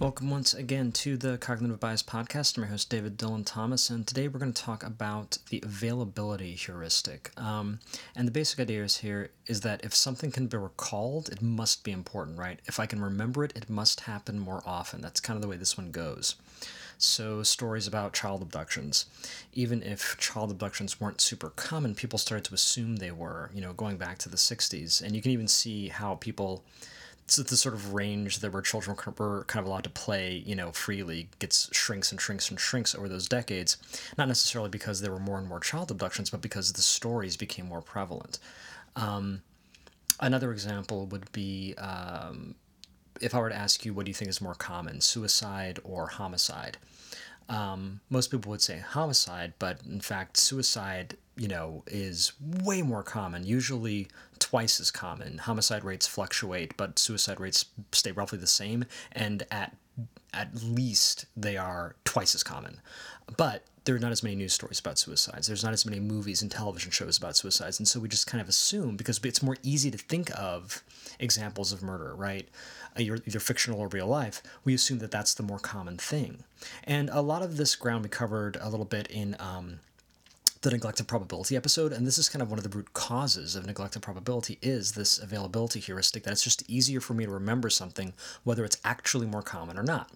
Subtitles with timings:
[0.00, 2.56] Welcome once again to the Cognitive Bias Podcast.
[2.56, 6.52] I'm your host, David Dylan Thomas, and today we're going to talk about the availability
[6.52, 7.32] heuristic.
[7.36, 7.80] Um,
[8.14, 11.82] and the basic idea is here is that if something can be recalled, it must
[11.82, 12.60] be important, right?
[12.66, 15.00] If I can remember it, it must happen more often.
[15.00, 16.36] That's kind of the way this one goes.
[16.96, 19.06] So, stories about child abductions.
[19.52, 23.72] Even if child abductions weren't super common, people started to assume they were, you know,
[23.72, 25.02] going back to the 60s.
[25.02, 26.62] And you can even see how people
[27.36, 30.72] the sort of range that where children were kind of allowed to play, you know,
[30.72, 33.76] freely gets shrinks and shrinks and shrinks over those decades.
[34.16, 37.66] Not necessarily because there were more and more child abductions, but because the stories became
[37.66, 38.38] more prevalent.
[38.96, 39.42] Um,
[40.20, 42.54] another example would be um,
[43.20, 46.06] if I were to ask you, what do you think is more common, suicide or
[46.06, 46.78] homicide?
[47.48, 53.02] Um, most people would say homicide, but in fact, suicide, you know, is way more
[53.02, 53.44] common.
[53.46, 55.38] Usually, twice as common.
[55.38, 59.76] Homicide rates fluctuate, but suicide rates stay roughly the same, and at
[60.34, 62.80] at least they are twice as common.
[63.36, 65.46] But there are not as many news stories about suicides.
[65.46, 68.40] There's not as many movies and television shows about suicides, and so we just kind
[68.40, 70.82] of assume because it's more easy to think of
[71.18, 72.48] examples of murder, right?
[72.98, 74.42] Uh, either fictional or real life.
[74.64, 76.44] We assume that that's the more common thing,
[76.84, 79.36] and a lot of this ground we covered a little bit in.
[79.38, 79.80] Um,
[80.62, 83.66] the neglected probability episode and this is kind of one of the root causes of
[83.66, 88.12] neglected probability is this availability heuristic that it's just easier for me to remember something
[88.44, 90.10] whether it's actually more common or not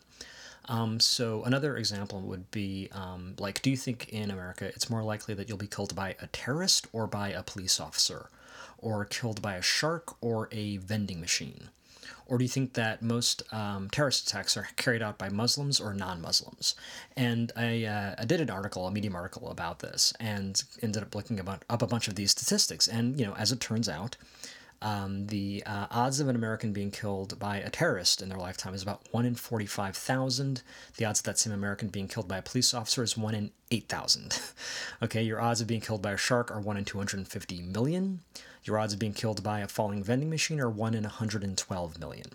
[0.66, 5.02] um, so another example would be um, like, do you think in America it's more
[5.02, 8.28] likely that you'll be killed by a terrorist or by a police officer,
[8.78, 11.70] or killed by a shark or a vending machine?
[12.27, 15.95] Or do you think that most um, terrorist attacks are carried out by Muslims or
[15.95, 16.75] non-Muslims?
[17.17, 21.14] And I, uh, I did an article, a Medium article about this, and ended up
[21.14, 22.89] looking about, up a bunch of these statistics.
[22.89, 24.17] And you know, as it turns out,
[24.83, 28.75] um, the uh, odds of an American being killed by a terrorist in their lifetime
[28.75, 30.62] is about 1 in 45,000.
[30.97, 33.53] The odds of that same American being killed by a police officer is 1 in
[33.70, 34.41] 8,000.
[35.03, 38.20] okay, your odds of being killed by a shark are 1 in 250 million.
[38.65, 42.26] Your odds of being killed by a falling vending machine are 1 in 112 million.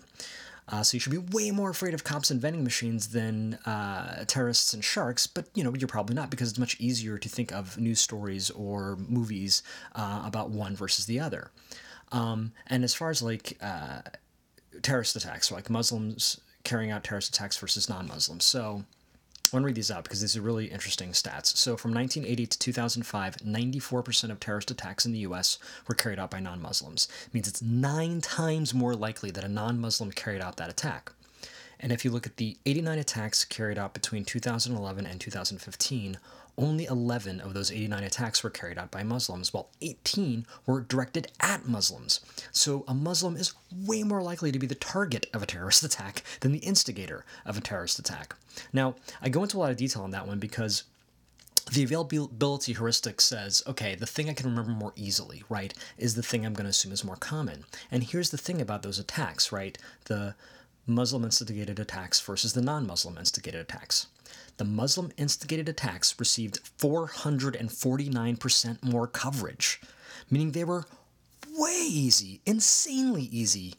[0.70, 4.24] Uh, so you should be way more afraid of cops and vending machines than uh,
[4.26, 7.50] terrorists and sharks, but you know you're probably not because it's much easier to think
[7.52, 9.62] of news stories or movies
[9.94, 11.50] uh, about one versus the other.
[12.12, 14.00] Um, and as far as like uh,
[14.82, 18.44] terrorist attacks, like Muslims carrying out terrorist attacks versus non-Muslims.
[18.44, 18.84] So
[19.52, 21.56] I want to read these out because these are really interesting stats.
[21.56, 25.58] So from 1980 to 2005, 94% of terrorist attacks in the U.S.
[25.86, 27.08] were carried out by non-Muslims.
[27.26, 31.12] It means it's nine times more likely that a non-Muslim carried out that attack.
[31.80, 36.18] And if you look at the 89 attacks carried out between 2011 and 2015,
[36.58, 41.30] only 11 of those 89 attacks were carried out by Muslims, while 18 were directed
[41.40, 42.20] at Muslims.
[42.52, 46.22] So a Muslim is way more likely to be the target of a terrorist attack
[46.40, 48.34] than the instigator of a terrorist attack.
[48.72, 50.82] Now, I go into a lot of detail on that one because
[51.72, 56.22] the availability heuristic says, okay, the thing I can remember more easily, right, is the
[56.22, 57.64] thing I'm going to assume is more common.
[57.90, 59.76] And here's the thing about those attacks, right?
[60.06, 60.34] The
[60.88, 64.06] Muslim instigated attacks versus the non Muslim instigated attacks
[64.58, 69.80] the Muslim instigated attacks received 449% more coverage,
[70.30, 70.86] meaning they were
[71.56, 73.74] way easy, insanely easy,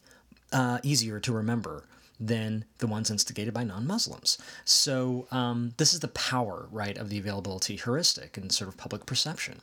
[0.52, 1.84] uh, easier to remember
[2.18, 4.38] than the ones instigated by non-Muslims.
[4.64, 9.06] So um, this is the power, right, of the availability heuristic and sort of public
[9.06, 9.60] perception.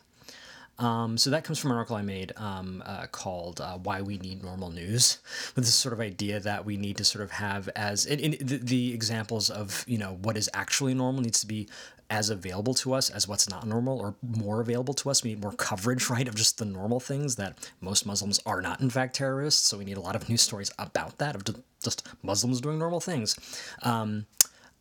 [0.80, 4.18] Um, so that comes from an article I made um, uh, called uh, "Why We
[4.18, 5.18] Need Normal News,"
[5.56, 8.32] with this sort of idea that we need to sort of have as in, in
[8.46, 11.68] the, the, examples of you know what is actually normal needs to be
[12.10, 15.24] as available to us as what's not normal, or more available to us.
[15.24, 18.80] We need more coverage, right, of just the normal things that most Muslims are not
[18.80, 19.68] in fact terrorists.
[19.68, 21.44] So we need a lot of news stories about that of
[21.84, 23.36] just Muslims doing normal things.
[23.82, 24.26] Um,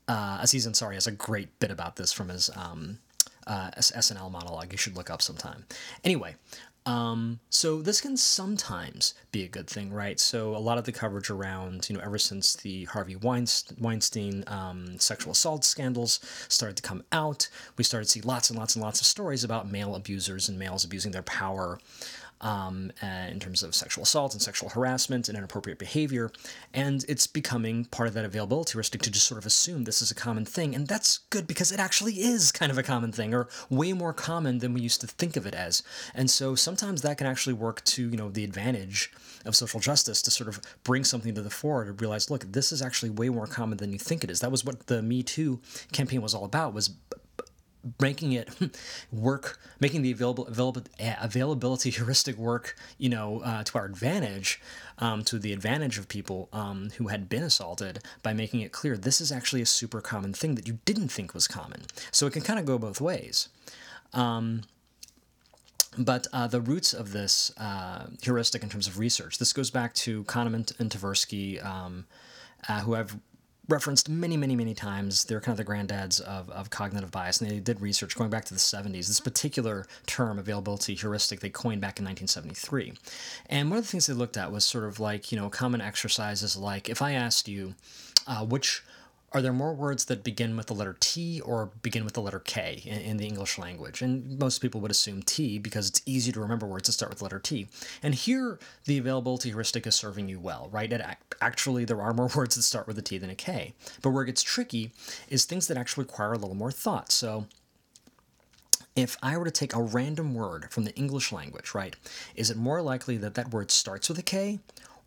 [0.09, 2.99] uh, Aziz Ansari has a great bit about this from his um,
[3.47, 5.65] uh, SNL monologue you should look up sometime.
[6.05, 6.35] Anyway,
[6.87, 10.21] um, so this can sometimes be a good thing, right?
[10.21, 14.97] So a lot of the coverage around, you know, ever since the Harvey Weinstein um,
[14.99, 18.85] sexual assault scandals started to come out, we started to see lots and lots and
[18.85, 21.81] lots of stories about male abusers and males abusing their power
[22.41, 26.31] um, in terms of sexual assault and sexual harassment and inappropriate behavior.
[26.75, 30.11] And it's becoming part of that availability heuristic to just sort of assume this is
[30.11, 30.75] a common thing.
[30.75, 34.13] And that's good because it actually is kind of a common thing or way more
[34.13, 35.83] common than we used to think of it as.
[36.15, 39.13] And so sometimes that can actually work to, you know, the advantage
[39.45, 42.73] of social justice to sort of bring something to the fore to realize, look, this
[42.73, 44.41] is actually way more common than you think it is.
[44.41, 45.61] That was what the Me Too
[45.93, 46.91] campaign was all about was
[48.01, 48.49] making it
[49.13, 50.83] work, making the available, available
[51.21, 54.61] availability heuristic work, you know, uh, to our advantage,
[54.99, 58.97] um, to the advantage of people um, who had been assaulted by making it clear
[58.97, 61.83] this is actually a super common thing that you didn't think was common.
[62.11, 63.49] So it can kind of go both ways.
[64.13, 64.63] Um,
[65.99, 69.95] but uh, the roots of this uh, heuristic in terms of research, this goes back
[69.95, 72.07] to Kahneman and Tversky, um,
[72.69, 73.17] uh, who I've
[73.69, 75.25] referenced many, many, many times.
[75.25, 78.45] They're kind of the granddads of, of cognitive bias, and they did research going back
[78.47, 79.09] to the 70s.
[79.09, 82.95] This particular term, availability heuristic, they coined back in 1973.
[83.49, 85.81] And one of the things they looked at was sort of like, you know, common
[85.81, 87.75] exercises like if I asked you,
[88.27, 88.83] uh, which
[89.33, 92.39] are there more words that begin with the letter T or begin with the letter
[92.39, 94.01] K in, in, the English language?
[94.01, 97.19] And most people would assume T because it's easy to remember words that start with
[97.19, 97.69] the letter T.
[98.03, 100.93] And here, the availability heuristic is serving you well, right?
[100.93, 101.03] It,
[101.41, 103.75] actually, there are more words that start with a T than a K.
[104.01, 104.93] But where it gets tricky
[105.29, 107.11] is things that actually require a little more thought.
[107.11, 107.47] So,
[108.95, 111.95] if I were to take a random word from the English language, right,
[112.35, 114.61] is it more likely that that word starts with a K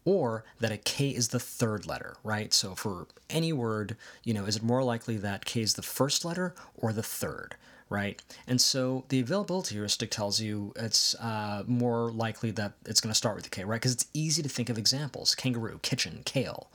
[0.10, 2.52] or that a K is the third letter, right?
[2.52, 6.26] So for any word, you know, is it more likely that K is the first
[6.26, 7.54] letter or the third,
[7.90, 8.20] right?
[8.48, 13.16] And so the availability heuristic tells you it's uh, more likely that it's going to
[13.16, 13.80] start with a K, right?
[13.80, 16.72] Because it's easy to think of examples kangaroo, kitchen, kale.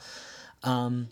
[0.62, 1.08] Um,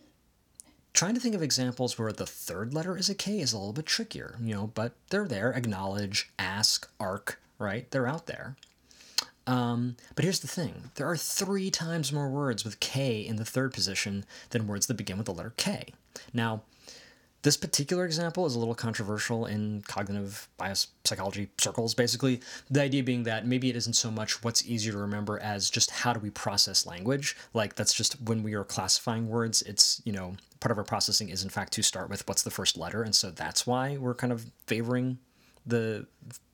[0.93, 3.73] trying to think of examples where the third letter is a K is a little
[3.73, 5.51] bit trickier, you know, but they're there.
[5.51, 7.91] Acknowledge, ask, arc, right?
[7.91, 8.55] They're out there.
[9.47, 13.45] Um, but here's the thing there are three times more words with K in the
[13.45, 15.93] third position than words that begin with the letter K.
[16.33, 16.63] Now,
[17.43, 22.41] this particular example is a little controversial in cognitive bias psychology circles, basically.
[22.71, 25.91] The idea being that maybe it isn't so much what's easier to remember as just
[25.91, 27.37] how do we process language.
[27.53, 31.31] Like, that's just when we are classifying words, it's, you know, part of our processing
[31.31, 33.03] is in fact to start with what's the first letter.
[33.03, 35.19] And so that's why we're kind of favoring
[35.67, 36.07] the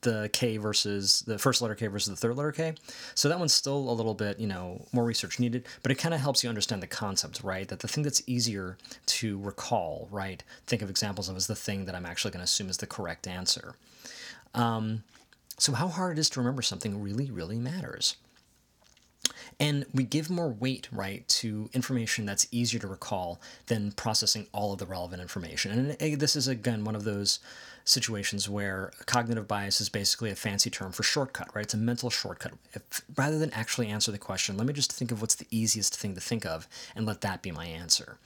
[0.03, 2.75] the K versus the first letter K versus the third letter K.
[3.15, 6.15] So that one's still a little bit, you know, more research needed, but it kind
[6.15, 7.67] of helps you understand the concept, right?
[7.67, 8.77] That the thing that's easier
[9.07, 10.43] to recall, right?
[10.67, 12.87] Think of examples of as the thing that I'm actually going to assume is the
[12.87, 13.75] correct answer.
[14.55, 15.03] Um,
[15.59, 18.17] so how hard it is to remember something really, really matters.
[19.61, 24.73] And we give more weight, right, to information that's easier to recall than processing all
[24.73, 25.73] of the relevant information.
[25.73, 27.41] And eh, this is, again, one of those
[27.85, 31.65] situations where cognitive bias is basically a fancy term for shortcut, right?
[31.65, 32.53] It's a mental shortcut.
[32.73, 35.97] If, rather than actually answer the question, let me just think of what's the easiest
[35.97, 38.19] thing to think of and let that be my answer.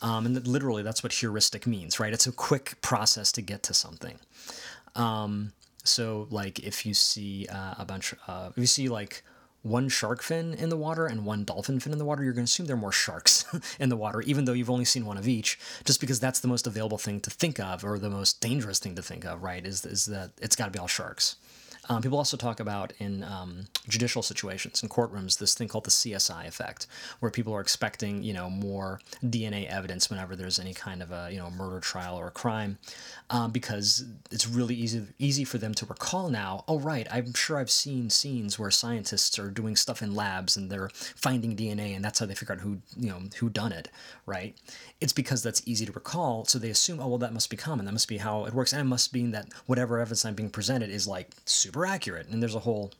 [0.00, 2.12] Um, and literally, that's what heuristic means, right?
[2.12, 4.18] It's a quick process to get to something.
[4.96, 5.52] Um,
[5.84, 9.22] so, like, if you see uh, a bunch, uh, if you see like
[9.62, 12.44] one shark fin in the water and one dolphin fin in the water, you're going
[12.44, 13.44] to assume there are more sharks
[13.80, 16.48] in the water, even though you've only seen one of each, just because that's the
[16.48, 19.64] most available thing to think of or the most dangerous thing to think of, right?
[19.64, 21.36] Is, is that it's got to be all sharks.
[21.88, 25.90] Um, people also talk about in um, judicial situations, in courtrooms, this thing called the
[25.90, 26.86] CSI effect,
[27.18, 31.28] where people are expecting, you know, more DNA evidence whenever there's any kind of a,
[31.32, 32.78] you know, murder trial or a crime,
[33.30, 36.64] um, because it's really easy easy for them to recall now.
[36.68, 40.70] Oh, right, I'm sure I've seen scenes where scientists are doing stuff in labs and
[40.70, 43.88] they're finding DNA, and that's how they figure out who, you know, who done it,
[44.24, 44.56] right?
[45.00, 47.86] It's because that's easy to recall, so they assume, oh, well, that must be common.
[47.86, 50.50] That must be how it works, and it must mean that whatever evidence I'm being
[50.50, 52.28] presented is like super super accurate.
[52.28, 52.92] And there's a whole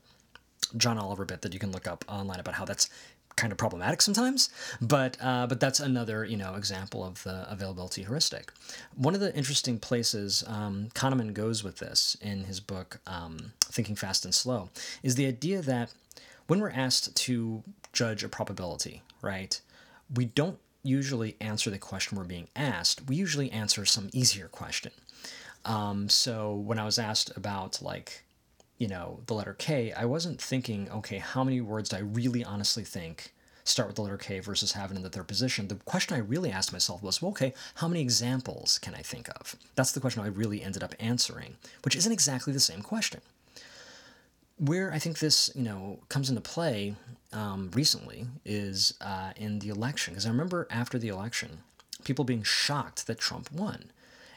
[0.77, 2.89] John Oliver bit that you can look up online about how that's
[3.37, 4.49] kind of problematic sometimes.
[4.81, 8.51] But uh, but that's another you know example of the availability heuristic.
[8.97, 13.97] One of the interesting places um, Kahneman goes with this in his book um, Thinking
[13.97, 14.71] Fast and Slow
[15.03, 15.93] is the idea that
[16.47, 19.61] when we're asked to judge a probability, right,
[20.15, 23.07] we don't usually answer the question we're being asked.
[23.07, 24.93] We usually answer some easier question.
[25.65, 28.25] Um, so when I was asked about like
[28.83, 32.43] you know, the letter K, I wasn't thinking, okay, how many words do I really
[32.43, 35.69] honestly think start with the letter K versus have it in the third position?
[35.69, 39.29] The question I really asked myself was, well, okay, how many examples can I think
[39.39, 39.55] of?
[39.77, 43.21] That's the question I really ended up answering, which isn't exactly the same question.
[44.59, 46.97] Where I think this, you know, comes into play
[47.33, 51.59] um, recently is uh, in the election, because I remember after the election,
[52.03, 53.93] people being shocked that Trump won.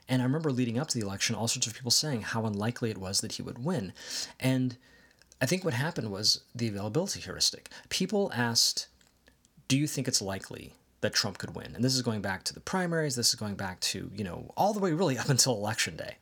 [0.07, 2.91] And I remember leading up to the election, all sorts of people saying how unlikely
[2.91, 3.91] it was that he would win.
[4.39, 4.77] And
[5.41, 7.69] I think what happened was the availability heuristic.
[7.89, 8.87] People asked,
[9.67, 11.73] Do you think it's likely that Trump could win?
[11.75, 14.53] And this is going back to the primaries, this is going back to, you know,
[14.55, 16.17] all the way really up until election day.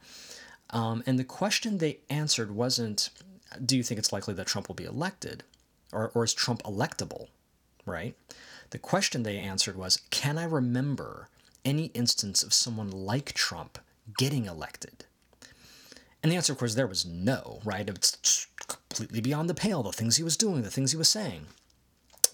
[0.69, 3.09] Um, and the question they answered wasn't,
[3.63, 5.43] Do you think it's likely that Trump will be elected?
[5.91, 7.27] Or, or is Trump electable?
[7.85, 8.15] Right?
[8.71, 11.29] The question they answered was, Can I remember
[11.65, 13.79] any instance of someone like Trump
[14.17, 15.05] getting elected.
[16.21, 17.87] And the answer, of course, there was no, right?
[17.89, 21.47] It's completely beyond the pale, the things he was doing, the things he was saying.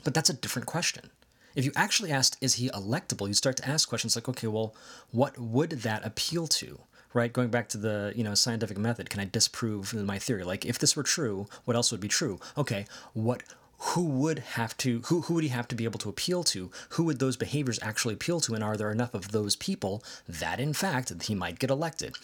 [0.04, 1.10] But that's a different question.
[1.56, 4.76] If you actually asked, is he electable, you'd start to ask questions like, okay, well,
[5.12, 6.80] what would that appeal to?
[7.12, 10.44] Right, going back to the you know scientific method, can I disprove my theory?
[10.44, 12.40] Like, if this were true, what else would be true?
[12.56, 13.42] Okay, what
[13.80, 16.70] who would have to who, who would he have to be able to appeal to
[16.90, 20.60] who would those behaviors actually appeal to and are there enough of those people that
[20.60, 22.16] in fact he might get elected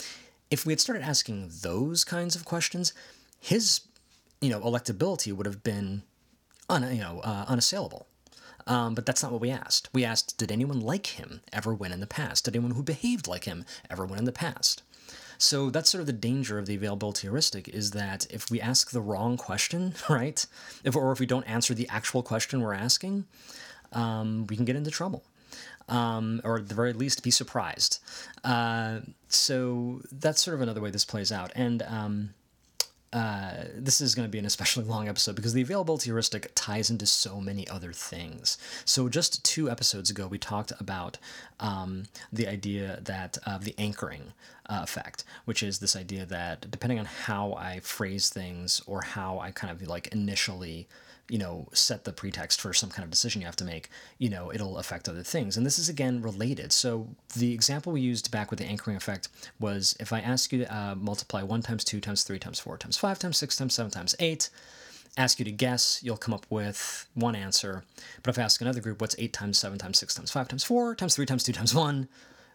[0.51, 2.93] if we had started asking those kinds of questions,
[3.39, 3.81] his,
[4.41, 6.03] you know, electability would have been,
[6.69, 8.07] un, you know, uh, unassailable.
[8.67, 9.89] Um, but that's not what we asked.
[9.93, 12.45] We asked, did anyone like him ever win in the past?
[12.45, 14.81] Did anyone who behaved like him ever win in the past?
[15.37, 18.91] So that's sort of the danger of the availability heuristic is that if we ask
[18.91, 20.45] the wrong question, right,
[20.83, 23.25] if, or if we don't answer the actual question we're asking,
[23.91, 25.23] um, we can get into trouble
[25.87, 27.99] um, or at the very least be surprised.
[28.43, 31.51] Uh, so that's sort of another way this plays out.
[31.55, 32.33] And um,
[33.15, 36.89] uh, this is going to be an especially long episode because the availability heuristic ties
[36.89, 38.57] into so many other things.
[38.83, 41.17] So, just two episodes ago, we talked about
[41.61, 42.03] um,
[42.33, 44.33] the idea that of uh, the anchoring
[44.67, 49.39] uh, effect, which is this idea that depending on how I phrase things or how
[49.39, 50.85] I kind of like initially
[51.29, 53.89] you know, set the pretext for some kind of decision you have to make,
[54.19, 55.57] you know, it'll affect other things.
[55.57, 56.71] And this is again related.
[56.71, 59.29] So the example we used back with the anchoring effect
[59.59, 62.77] was if I ask you to uh, multiply 1 times 2 times 3 times 4
[62.77, 64.49] times 5 times 6 times 7 times 8,
[65.17, 67.83] ask you to guess, you'll come up with one answer.
[68.21, 70.63] But if I ask another group, what's 8 times 7 times 6 times 5 times
[70.63, 72.07] 4 times 3 times 2 times 1,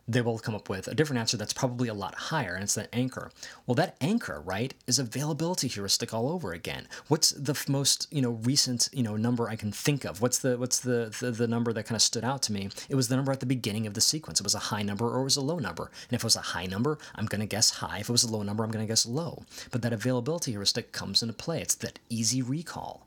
[0.09, 2.75] they will come up with a different answer that's probably a lot higher, and it's
[2.75, 3.31] that anchor.
[3.67, 6.89] Well, that anchor, right, is availability heuristic all over again.
[7.09, 10.21] What's the most, you know, recent, you know, number I can think of?
[10.21, 12.71] What's the what's the the, the number that kind of stood out to me?
[12.89, 14.41] It was the number at the beginning of the sequence.
[14.41, 15.91] It was a high number or it was a low number.
[16.09, 17.99] And if it was a high number, I'm going to guess high.
[17.99, 19.45] If it was a low number, I'm going to guess low.
[19.71, 21.61] But that availability heuristic comes into play.
[21.61, 23.07] It's that easy recall.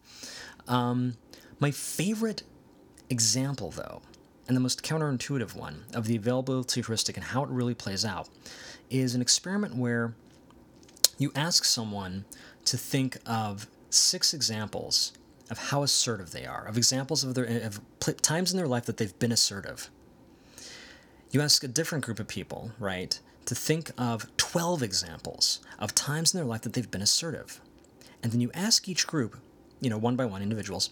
[0.67, 1.17] Um,
[1.59, 2.43] my favorite
[3.09, 4.01] example, though,
[4.47, 8.29] and the most counterintuitive one of the availability heuristic and how it really plays out
[8.89, 10.13] is an experiment where
[11.17, 12.25] you ask someone
[12.65, 15.13] to think of six examples
[15.49, 17.79] of how assertive they are, of examples of their of
[18.21, 19.89] times in their life that they've been assertive.
[21.31, 26.33] You ask a different group of people, right, to think of 12 examples of times
[26.33, 27.59] in their life that they've been assertive.
[28.21, 29.37] And then you ask each group,
[29.81, 30.91] you know, one by one individuals,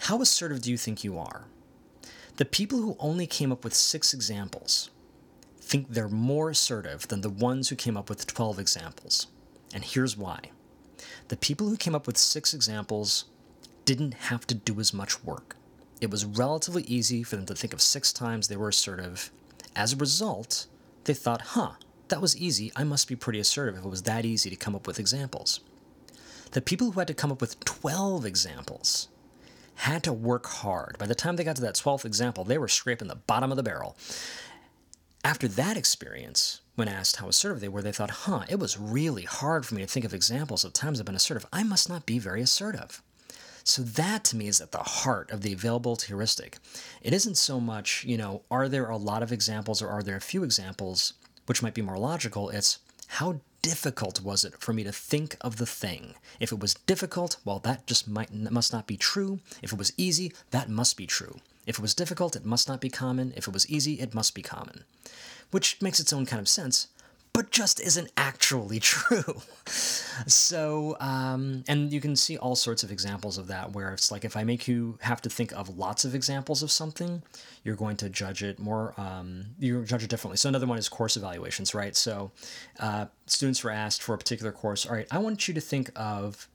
[0.00, 1.44] how assertive do you think you are?
[2.40, 4.88] The people who only came up with six examples
[5.60, 9.26] think they're more assertive than the ones who came up with 12 examples.
[9.74, 10.40] And here's why.
[11.28, 13.26] The people who came up with six examples
[13.84, 15.56] didn't have to do as much work.
[16.00, 19.30] It was relatively easy for them to think of six times they were assertive.
[19.76, 20.66] As a result,
[21.04, 21.72] they thought, huh,
[22.08, 22.72] that was easy.
[22.74, 25.60] I must be pretty assertive if it was that easy to come up with examples.
[26.52, 29.08] The people who had to come up with 12 examples
[29.80, 30.96] had to work hard.
[30.98, 33.56] By the time they got to that 12th example, they were scraping the bottom of
[33.56, 33.96] the barrel.
[35.24, 39.22] After that experience, when asked how assertive they were, they thought, huh, it was really
[39.22, 41.46] hard for me to think of examples of times I've been assertive.
[41.52, 43.02] I must not be very assertive.
[43.64, 46.58] So that to me is at the heart of the availability heuristic.
[47.02, 50.16] It isn't so much, you know, are there a lot of examples or are there
[50.16, 51.14] a few examples,
[51.46, 52.48] which might be more logical.
[52.50, 56.14] It's how difficult was it for me to think of the thing?
[56.38, 59.40] If it was difficult, well, that just might must not be true.
[59.62, 61.40] If it was easy, that must be true.
[61.66, 63.32] If it was difficult, it must not be common.
[63.36, 64.84] If it was easy, it must be common.
[65.50, 66.88] Which makes its own kind of sense,
[67.32, 69.36] but just isn't actually true.
[69.66, 74.24] so, um, and you can see all sorts of examples of that where it's like
[74.24, 77.22] if I make you have to think of lots of examples of something,
[77.64, 80.36] you're going to judge it more, um, you judge it differently.
[80.36, 81.94] So, another one is course evaluations, right?
[81.96, 82.32] So,
[82.78, 85.90] uh, students were asked for a particular course, all right, I want you to think
[85.96, 86.48] of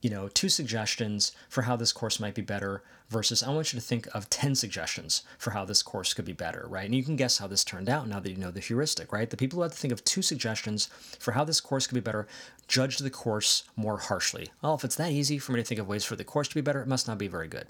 [0.00, 3.78] you know, two suggestions for how this course might be better versus I want you
[3.78, 6.86] to think of 10 suggestions for how this course could be better, right?
[6.86, 9.28] And you can guess how this turned out now that you know the heuristic, right?
[9.28, 10.86] The people who had to think of two suggestions
[11.18, 12.26] for how this course could be better
[12.66, 14.48] judged the course more harshly.
[14.62, 16.54] Well, if it's that easy for me to think of ways for the course to
[16.54, 17.66] be better, it must not be very good.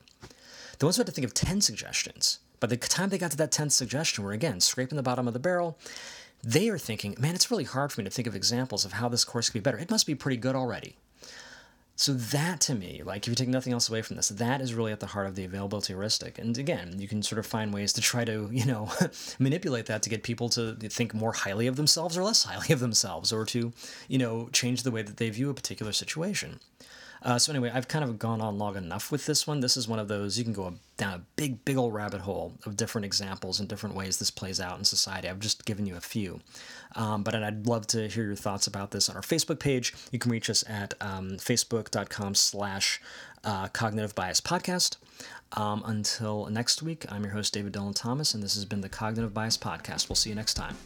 [0.78, 3.36] The ones who had to think of 10 suggestions, by the time they got to
[3.38, 5.78] that 10th suggestion, were again scraping the bottom of the barrel.
[6.42, 9.08] They are thinking, man, it's really hard for me to think of examples of how
[9.08, 9.78] this course could be better.
[9.78, 10.96] It must be pretty good already.
[12.00, 14.72] So that to me, like if you take nothing else away from this, that is
[14.72, 16.38] really at the heart of the availability heuristic.
[16.38, 18.90] And again, you can sort of find ways to try to, you know,
[19.38, 22.80] manipulate that to get people to think more highly of themselves or less highly of
[22.80, 23.74] themselves, or to,
[24.08, 26.58] you know, change the way that they view a particular situation.
[27.22, 29.60] Uh, so anyway, I've kind of gone on long enough with this one.
[29.60, 32.54] This is one of those you can go down a big, big old rabbit hole
[32.64, 35.28] of different examples and different ways this plays out in society.
[35.28, 36.40] I've just given you a few,
[36.96, 39.94] um, but I'd love to hear your thoughts about this on our Facebook page.
[40.12, 43.00] You can reach us at um, facebook.com/slash
[43.44, 44.96] uh, Cognitive Bias Podcast.
[45.52, 48.88] Um, until next week, I'm your host David Dylan Thomas, and this has been the
[48.88, 50.08] Cognitive Bias Podcast.
[50.08, 50.76] We'll see you next time.